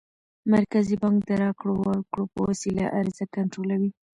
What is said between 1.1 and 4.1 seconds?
د راکړو ورکړو په وسیله عرضه کنټرولوي.